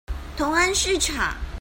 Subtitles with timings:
[0.35, 1.13] 同安市場